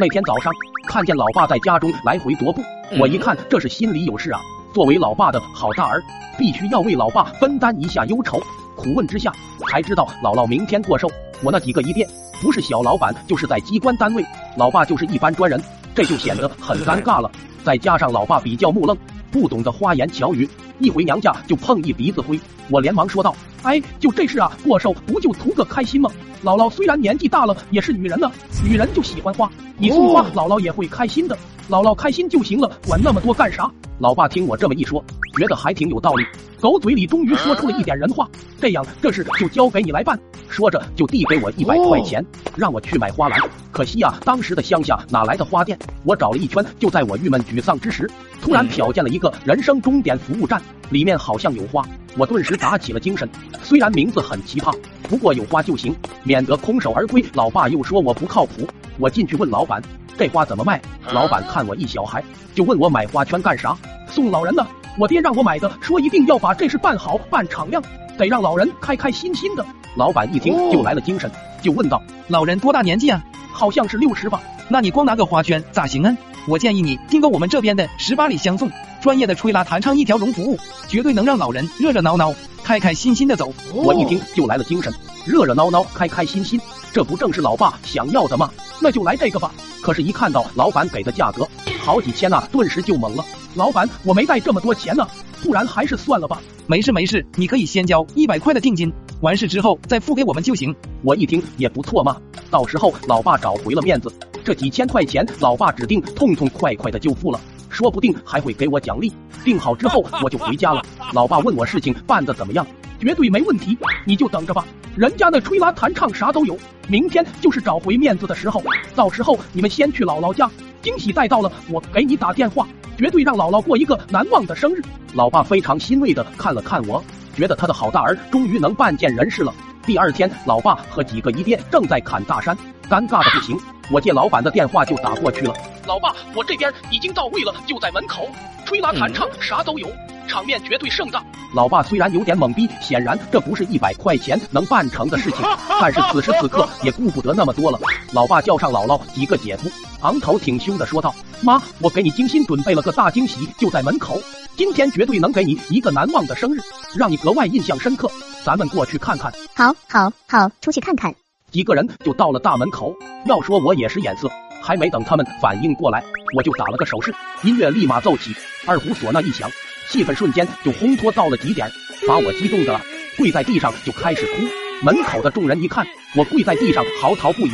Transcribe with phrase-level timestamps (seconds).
[0.00, 0.52] 那天早上
[0.86, 2.62] 看见老爸在家中来回踱步，
[3.00, 4.40] 我一看这是心里有事啊。
[4.72, 6.00] 作为老爸的好大儿，
[6.38, 8.40] 必须要为老爸分担一下忧愁。
[8.76, 9.32] 苦问之下，
[9.68, 11.10] 才知道姥姥明天过寿。
[11.42, 12.08] 我那几个姨爹，
[12.40, 14.24] 不是小老板，就是在机关单位，
[14.56, 15.60] 老爸就是一般专人，
[15.96, 17.28] 这就显得很尴尬了。
[17.64, 18.96] 再加上老爸比较木愣，
[19.30, 20.48] 不懂得花言巧语，
[20.78, 22.38] 一回娘家就碰一鼻子灰。
[22.70, 26.10] 我连忙说道：“哎，就这事啊，过寿不就图个开心吗？
[26.44, 28.30] 姥姥虽然年纪大了，也是女人呢，
[28.64, 31.36] 女人就喜欢花，你送花，姥姥也会开心的。
[31.68, 35.04] 姥姥开心就行了，管那么多干啥？”老爸听我这么一说，
[35.36, 36.24] 觉得还挺有道理，
[36.60, 38.28] 狗嘴里终于说出了一点人话。
[38.60, 40.18] 这样，这事就交给你来办。
[40.48, 42.24] 说着就递给我一百块钱，
[42.56, 43.38] 让我去买花篮。
[43.70, 45.78] 可惜呀，当时的乡下哪来的花店？
[46.04, 48.10] 我找了一圈，就在我郁闷沮丧之时，
[48.40, 50.60] 突然瞟见了一个人生终点服务站，
[50.90, 51.84] 里面好像有花。
[52.16, 53.28] 我顿时打起了精神。
[53.62, 57.24] 虽然名字很奇葩，不过有花就行，免得空手而归。
[57.34, 58.66] 老爸又说我不靠谱。
[58.98, 59.80] 我进去问老板，
[60.16, 60.80] 这花怎么卖？
[61.12, 62.24] 老板看我一小孩，
[62.54, 63.76] 就问我买花圈干啥？
[64.10, 67.82] 送老人呢，我爹让我买的，说一定要把这事办好，办敞亮，
[68.16, 69.64] 得让老人开开心心的。
[69.96, 71.30] 老板一听就来了精神，
[71.62, 73.22] 就问道：“老人多大年纪啊？
[73.52, 74.40] 好像是六十吧？
[74.68, 76.16] 那你光拿个花圈咋行啊？
[76.46, 80.58] 我建议你订个我们这边的十八里相送，专业的吹拉弹唱一条龙服务，
[80.88, 84.92] 绝对能让老人热热闹闹、开开心心的走。”我一听就来了精神，
[85.24, 86.60] 热热闹闹、开开心心，
[86.92, 88.50] 这不正是老爸想要的吗？
[88.80, 89.50] 那就来这个吧。
[89.80, 91.48] 可是，一看到老板给的价格，
[91.80, 93.24] 好几千呐，顿时就懵了。
[93.58, 95.04] 老板，我没带这么多钱呢，
[95.42, 96.40] 不然还是算了吧。
[96.68, 100.72] 没事没事，你可以先交一百块的定金，完事之后再付给我们就行。
[101.02, 102.16] 我一听也不错嘛，
[102.52, 104.12] 到时候老爸找回了面子，
[104.44, 109.12] 这几千块钱老爸指定痛痛快快的就付了，说不定还会给我奖励。
[109.44, 110.80] 定好之后我就回家了。
[111.12, 112.64] 老爸问我事情办的怎么样，
[113.00, 114.64] 绝对没问题，你就等着吧。
[114.98, 118.60] 人家那吹拉弹唱啥都有，明天就是找回面子的时候。
[118.96, 120.50] 到时候你们先去姥姥家，
[120.82, 124.82] 惊喜带到了，我给你打电话，绝对让姥姥过一个难忘的生日。
[125.14, 127.00] 老爸非常欣慰的看了看我，
[127.36, 129.54] 觉得他的好大儿终于能办件人事了。
[129.86, 132.58] 第二天，老爸和几个姨爹正在砍大山，
[132.90, 133.56] 尴尬的不行。
[133.92, 135.54] 我借老板的电话就打过去了。
[135.86, 138.28] 老爸，我这边已经到位了，就在门口，
[138.64, 139.88] 吹拉弹唱啥都有。
[140.28, 141.24] 场面绝对盛大。
[141.54, 145.40] 老爸虽然有点懵逼，显然这不是一百块钱能办成的事情，
[145.80, 147.80] 但是此时此刻也顾不得那么多了。
[148.12, 149.70] 老爸叫上姥姥几个姐夫，
[150.02, 154.20] 昂头挺胸的说道：“妈，我给你精心准备了个大惊喜，就在门口，
[154.56, 156.60] 今天绝对能给你一个难忘的生日，
[156.94, 158.10] 让你格外印象深刻。
[158.44, 161.14] 咱们过去看看。”好，好，好，出去看看。
[161.50, 162.94] 几个人就到了大门口。
[163.24, 164.30] 要说我也是眼色，
[164.62, 166.04] 还没等他们反应过来，
[166.36, 168.34] 我就打了个手势，音乐立马奏起，
[168.66, 169.50] 二胡唢呐一响。
[169.90, 171.70] 气氛瞬间就烘托到了极点，
[172.06, 172.80] 把我激动的
[173.16, 174.42] 跪在地上就开始哭。
[174.82, 175.84] 门口的众人一看
[176.14, 177.50] 我跪在地上嚎啕不已，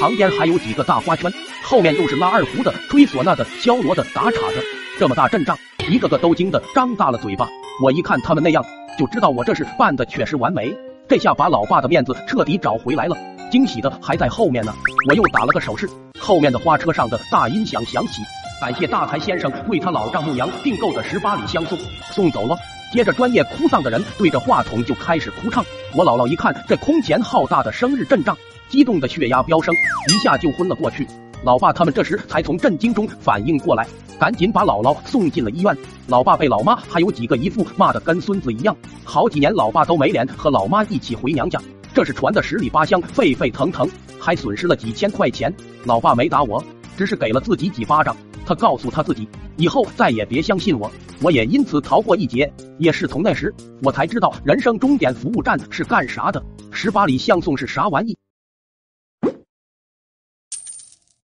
[0.00, 1.32] 旁边还有几个大花圈，
[1.62, 4.62] 后面又是拉二胡的、吹唢呐的、敲锣的、打镲的，
[4.98, 7.48] 这么大阵仗，一个个都惊得张大了嘴巴。
[7.82, 8.64] 我一看他们那样，
[8.98, 10.72] 就知道我这事办的确实完美，
[11.08, 13.16] 这下把老爸的面子彻底找回来了。
[13.50, 14.72] 惊喜的还在后面呢，
[15.08, 15.88] 我又打了个手势，
[16.20, 18.22] 后面的花车上的大音响响起。
[18.60, 21.78] 感谢大才先生为他老丈母娘订购的十八里香送
[22.10, 22.56] 送走了。
[22.92, 25.64] 接着，专业哭丧的人对着话筒就开始哭唱。
[25.94, 28.36] 我姥姥一看这空前浩大的生日阵仗，
[28.68, 29.72] 激动的血压飙升，
[30.08, 31.06] 一下就昏了过去。
[31.44, 33.86] 老爸他们这时才从震惊中反应过来，
[34.18, 35.76] 赶紧把姥姥送进了医院。
[36.08, 41.60] 老爸被老妈还有几个姨父骂得跟孙子一样，好几年老爸都没脸和老妈一起回娘家，
[41.94, 45.54] 这是传的十里八乡，沸沸腾腾，还损失了几千块钱。
[45.84, 46.64] 老爸没打我，
[46.96, 48.16] 只是给了自己几巴掌。
[48.48, 49.28] 他告诉他自己，
[49.58, 52.50] 以后再也别相信我，我也因此逃过一劫。
[52.78, 58.16] 也是从那时，我才知道人生终点服务站是干啥的，十八里相送是啥玩意。